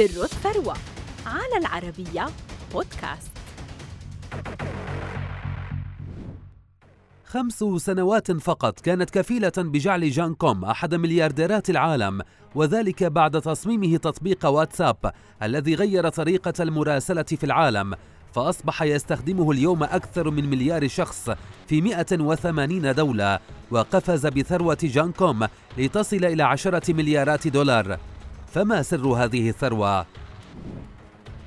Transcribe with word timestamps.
سر 0.00 0.24
الثروة 0.24 0.74
على 1.26 1.56
العربية 1.56 2.26
بودكاست. 2.72 3.30
خمس 7.24 7.64
سنوات 7.76 8.32
فقط 8.32 8.80
كانت 8.80 9.10
كفيلة 9.10 9.52
بجعل 9.58 10.10
جان 10.10 10.34
كوم 10.34 10.64
أحد 10.64 10.94
مليارديرات 10.94 11.70
العالم 11.70 12.22
وذلك 12.54 13.04
بعد 13.04 13.40
تصميمه 13.40 13.96
تطبيق 13.96 14.46
واتساب 14.46 15.12
الذي 15.42 15.74
غير 15.74 16.08
طريقة 16.08 16.52
المراسلة 16.60 17.22
في 17.22 17.44
العالم 17.44 17.94
فأصبح 18.32 18.82
يستخدمه 18.82 19.50
اليوم 19.50 19.82
أكثر 19.82 20.30
من 20.30 20.50
مليار 20.50 20.88
شخص 20.88 21.30
في 21.66 21.80
180 21.80 22.94
دولة 22.94 23.38
وقفز 23.70 24.26
بثروة 24.26 24.78
جان 24.82 25.12
كوم 25.12 25.46
لتصل 25.78 26.24
إلى 26.24 26.42
عشرة 26.42 26.92
مليارات 26.92 27.48
دولار. 27.48 27.98
فما 28.52 28.82
سر 28.82 29.06
هذه 29.06 29.48
الثروة؟ 29.48 30.06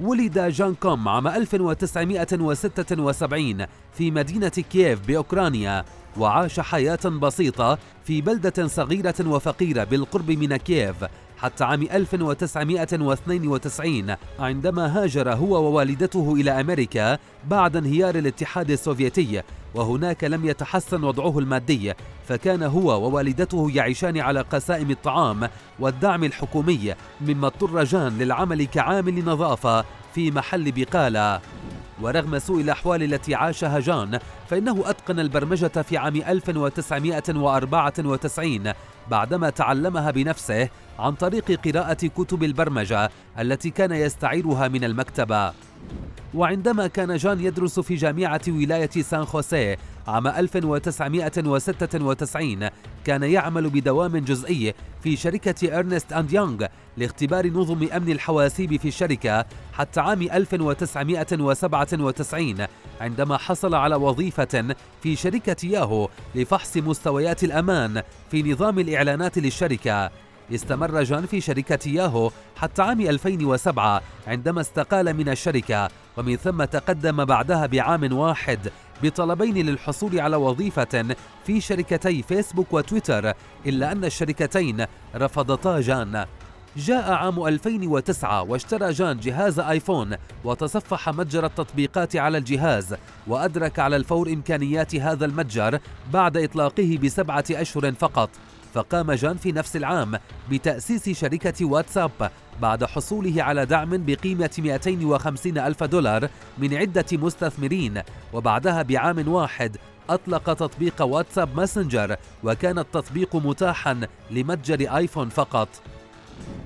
ولد 0.00 0.38
جان 0.38 0.74
كوم 0.74 1.08
عام 1.08 1.28
1976 1.28 3.66
في 3.94 4.10
مدينة 4.10 4.48
كييف 4.48 5.06
بأوكرانيا 5.06 5.84
وعاش 6.18 6.60
حياة 6.60 6.98
بسيطة 7.04 7.78
في 8.04 8.20
بلدة 8.20 8.66
صغيرة 8.66 9.14
وفقيرة 9.26 9.84
بالقرب 9.84 10.30
من 10.30 10.56
كييف 10.56 10.96
حتى 11.42 11.64
عام 11.64 11.82
1992 11.82 14.16
عندما 14.38 15.02
هاجر 15.02 15.32
هو 15.32 15.64
ووالدته 15.64 16.34
إلى 16.34 16.60
أمريكا 16.60 17.18
بعد 17.48 17.76
انهيار 17.76 18.14
الاتحاد 18.14 18.70
السوفيتي 18.70 19.42
وهناك 19.74 20.24
لم 20.24 20.46
يتحسن 20.46 21.04
وضعه 21.04 21.38
المادي 21.38 21.92
فكان 22.28 22.62
هو 22.62 23.06
ووالدته 23.06 23.70
يعيشان 23.74 24.18
على 24.18 24.40
قسائم 24.40 24.90
الطعام 24.90 25.48
والدعم 25.78 26.24
الحكومي 26.24 26.94
مما 27.20 27.46
اضطر 27.46 27.84
جان 27.84 28.18
للعمل 28.18 28.64
كعامل 28.64 29.24
نظافة 29.24 29.84
في 30.14 30.30
محل 30.30 30.72
بقالة. 30.72 31.40
ورغم 32.02 32.38
سوء 32.38 32.60
الأحوال 32.60 33.02
التي 33.02 33.34
عاشها 33.34 33.80
جان 33.80 34.18
فإنه 34.48 34.90
أتقن 34.90 35.20
البرمجة 35.20 35.82
في 35.82 35.96
عام 35.96 36.16
1994 36.16 38.72
بعدما 39.10 39.50
تعلمها 39.50 40.10
بنفسه 40.10 40.68
عن 40.98 41.12
طريق 41.12 41.60
قراءة 41.64 42.06
كتب 42.06 42.44
البرمجة 42.44 43.10
التي 43.38 43.70
كان 43.70 43.92
يستعيرها 43.92 44.68
من 44.68 44.84
المكتبة. 44.84 45.52
وعندما 46.34 46.86
كان 46.86 47.16
جان 47.16 47.40
يدرس 47.40 47.80
في 47.80 47.94
جامعة 47.94 48.40
ولاية 48.48 48.90
سان 48.90 49.24
خوسيه 49.24 49.78
عام 50.08 50.26
1996 50.26 52.68
كان 53.04 53.22
يعمل 53.22 53.70
بدوام 53.70 54.16
جزئي 54.16 54.74
في 55.02 55.16
شركة 55.16 55.78
إرنست 55.78 56.12
أند 56.12 56.32
يونغ 56.32 56.66
لاختبار 56.96 57.46
نظم 57.46 57.88
أمن 57.92 58.10
الحواسيب 58.10 58.76
في 58.76 58.88
الشركة 58.88 59.44
حتى 59.72 60.00
عام 60.00 60.22
1997 60.22 62.66
عندما 63.00 63.36
حصل 63.36 63.74
على 63.74 63.94
وظيفة 63.94 64.74
في 65.02 65.16
شركة 65.16 65.66
ياهو 65.66 66.08
لفحص 66.34 66.76
مستويات 66.76 67.44
الأمان 67.44 68.02
في 68.30 68.52
نظام 68.52 68.78
الإعلانات 68.78 69.38
للشركة. 69.38 70.10
استمر 70.54 71.02
جان 71.02 71.26
في 71.26 71.40
شركة 71.40 71.88
ياهو 71.88 72.30
حتى 72.56 72.82
عام 72.82 73.00
2007 73.00 74.02
عندما 74.26 74.60
استقال 74.60 75.14
من 75.14 75.28
الشركة 75.28 75.88
ومن 76.16 76.36
ثم 76.36 76.64
تقدم 76.64 77.24
بعدها 77.24 77.66
بعام 77.66 78.12
واحد 78.12 78.70
بطلبين 79.02 79.66
للحصول 79.66 80.20
على 80.20 80.36
وظيفة 80.36 81.16
في 81.44 81.60
شركتي 81.60 82.22
فيسبوك 82.22 82.72
وتويتر 82.72 83.32
إلا 83.66 83.92
أن 83.92 84.04
الشركتين 84.04 84.86
رفضتا 85.14 85.80
جان. 85.80 86.26
جاء 86.76 87.12
عام 87.12 87.46
2009 87.46 88.42
واشترى 88.42 88.92
جان 88.92 89.20
جهاز 89.20 89.60
آيفون 89.60 90.16
وتصفح 90.44 91.08
متجر 91.08 91.46
التطبيقات 91.46 92.16
على 92.16 92.38
الجهاز 92.38 92.94
وأدرك 93.26 93.78
على 93.78 93.96
الفور 93.96 94.28
إمكانيات 94.28 94.94
هذا 94.94 95.24
المتجر 95.24 95.78
بعد 96.12 96.36
إطلاقه 96.36 96.98
بسبعة 97.02 97.44
أشهر 97.50 97.92
فقط. 97.92 98.30
فقام 98.74 99.12
جان 99.12 99.36
في 99.36 99.52
نفس 99.52 99.76
العام 99.76 100.18
بتأسيس 100.50 101.08
شركة 101.08 101.64
واتساب 101.64 102.30
بعد 102.62 102.84
حصوله 102.84 103.42
على 103.42 103.66
دعم 103.66 104.04
بقيمة 104.06 104.50
250 104.58 105.58
ألف 105.58 105.84
دولار 105.84 106.28
من 106.58 106.74
عدة 106.74 107.04
مستثمرين 107.12 108.02
وبعدها 108.32 108.82
بعام 108.82 109.28
واحد 109.28 109.76
أطلق 110.10 110.52
تطبيق 110.52 111.02
واتساب 111.02 111.56
ماسنجر 111.56 112.16
وكان 112.44 112.78
التطبيق 112.78 113.36
متاحا 113.36 114.00
لمتجر 114.30 114.96
آيفون 114.96 115.28
فقط. 115.28 115.68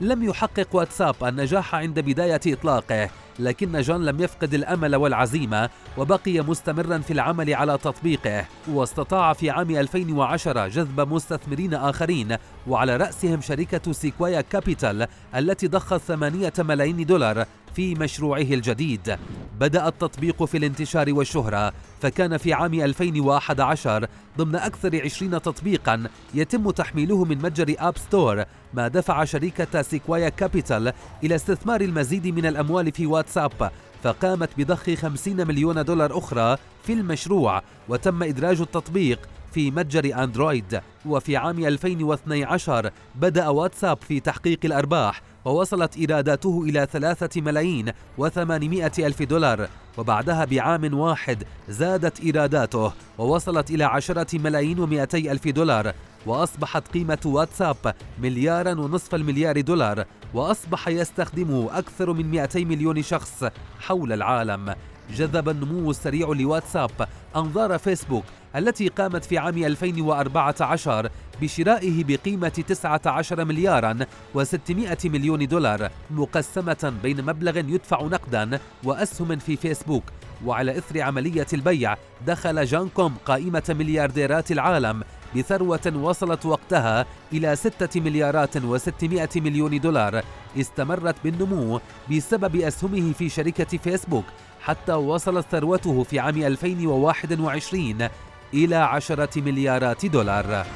لم 0.00 0.22
يحقق 0.22 0.68
واتساب 0.72 1.14
النجاح 1.22 1.74
عند 1.74 2.00
بداية 2.00 2.40
إطلاقه 2.46 3.10
لكن 3.38 3.80
جان 3.80 4.04
لم 4.04 4.20
يفقد 4.20 4.54
الأمل 4.54 4.96
والعزيمة 4.96 5.70
وبقي 5.96 6.40
مستمرا 6.40 6.98
في 6.98 7.12
العمل 7.12 7.54
على 7.54 7.78
تطبيقه 7.78 8.44
واستطاع 8.68 9.32
في 9.32 9.50
عام 9.50 9.70
2010 9.70 10.68
جذب 10.68 11.00
مستثمرين 11.12 11.74
آخرين 11.74 12.36
وعلى 12.66 12.96
رأسهم 12.96 13.40
شركة 13.40 13.92
سيكوايا 13.92 14.40
كابيتال 14.40 15.06
التي 15.34 15.68
ضخت 15.68 16.00
8 16.00 16.52
ملايين 16.58 17.06
دولار 17.06 17.46
في 17.74 17.94
مشروعه 17.94 18.40
الجديد. 18.40 19.16
بدأ 19.60 19.88
التطبيق 19.88 20.44
في 20.44 20.56
الانتشار 20.56 21.12
والشهرة 21.12 21.72
فكان 22.02 22.36
في 22.36 22.52
عام 22.52 22.74
2011 22.74 24.06
ضمن 24.38 24.56
أكثر 24.56 25.02
20 25.04 25.42
تطبيقا 25.42 26.04
يتم 26.34 26.70
تحميله 26.70 27.24
من 27.24 27.38
متجر 27.38 27.74
أب 27.78 27.98
ستور 27.98 28.44
ما 28.74 28.88
دفع 28.88 29.24
شركة 29.24 29.82
سيكوايا 29.82 30.28
كابيتال 30.28 30.92
إلى 31.24 31.34
استثمار 31.34 31.80
المزيد 31.80 32.26
من 32.26 32.46
الأموال 32.46 32.92
في 32.92 33.06
واتساب 33.06 33.70
فقامت 34.02 34.50
بضخ 34.58 34.90
50 34.94 35.46
مليون 35.46 35.84
دولار 35.84 36.18
أخرى 36.18 36.56
في 36.82 36.92
المشروع 36.92 37.62
وتم 37.88 38.22
إدراج 38.22 38.60
التطبيق 38.60 39.18
في 39.52 39.70
متجر 39.70 40.22
أندرويد 40.24 40.80
وفي 41.06 41.36
عام 41.36 41.64
2012 41.64 42.90
بدأ 43.14 43.48
واتساب 43.48 43.98
في 44.08 44.20
تحقيق 44.20 44.58
الأرباح 44.64 45.22
ووصلت 45.44 45.96
إيراداته 45.96 46.62
إلى 46.62 46.86
ثلاثة 46.92 47.40
ملايين 47.40 47.92
وثمانمائة 48.18 48.92
ألف 48.98 49.22
دولار 49.22 49.68
وبعدها 49.98 50.44
بعام 50.44 50.98
واحد 50.98 51.44
زادت 51.68 52.20
إيراداته 52.20 52.92
ووصلت 53.18 53.70
إلى 53.70 53.84
عشرة 53.84 54.38
ملايين 54.38 54.78
ومائتي 54.78 55.32
ألف 55.32 55.48
دولار 55.48 55.92
وأصبحت 56.26 56.88
قيمة 56.88 57.18
واتساب 57.24 57.94
مليارا 58.22 58.70
ونصف 58.80 59.14
المليار 59.14 59.60
دولار 59.60 60.04
وأصبح 60.34 60.88
يستخدمه 60.88 61.78
أكثر 61.78 62.12
من 62.12 62.30
200 62.30 62.64
مليون 62.64 63.02
شخص 63.02 63.44
حول 63.80 64.12
العالم. 64.12 64.74
جذب 65.10 65.48
النمو 65.48 65.90
السريع 65.90 66.28
لواتساب 66.28 66.90
أنظار 67.36 67.78
فيسبوك 67.78 68.24
التي 68.56 68.88
قامت 68.88 69.24
في 69.24 69.38
عام 69.38 69.64
2014 69.64 71.10
بشرائه 71.42 72.04
بقيمة 72.04 72.48
19 72.48 73.44
مليارا 73.44 73.98
و600 74.34 75.06
مليون 75.06 75.48
دولار 75.48 75.90
مقسمة 76.10 76.92
بين 77.02 77.24
مبلغ 77.24 77.56
يدفع 77.56 78.02
نقدا 78.02 78.58
وأسهم 78.84 79.38
في 79.38 79.56
فيسبوك. 79.56 80.04
وعلى 80.44 80.78
إثر 80.78 81.00
عملية 81.00 81.46
البيع 81.52 81.96
دخل 82.26 82.64
جانكوم 82.64 83.14
قائمة 83.24 83.62
مليارديرات 83.78 84.52
العالم 84.52 85.02
بثروة 85.36 85.92
وصلت 85.96 86.46
وقتها 86.46 87.06
إلى 87.32 87.56
6 87.56 88.00
مليارات 88.00 88.58
و600 88.58 89.36
مليون 89.36 89.80
دولار 89.80 90.22
استمرت 90.60 91.14
بالنمو 91.24 91.80
بسبب 92.10 92.56
أسهمه 92.56 93.12
في 93.12 93.28
شركة 93.28 93.78
فيسبوك 93.78 94.24
حتى 94.62 94.92
وصلت 94.92 95.46
ثروته 95.52 96.02
في 96.02 96.18
عام 96.18 96.42
2021 96.42 98.08
إلى 98.54 98.76
عشرة 98.76 99.40
مليارات 99.40 100.06
دولار. 100.06 100.66